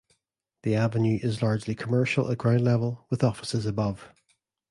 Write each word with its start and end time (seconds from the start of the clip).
The 0.63 0.73
avenue 0.73 1.19
is 1.21 1.43
largely 1.43 1.75
commercial 1.75 2.31
at 2.31 2.39
ground 2.39 2.63
level, 2.63 3.05
with 3.11 3.23
offices 3.23 3.67
above. 3.67 4.09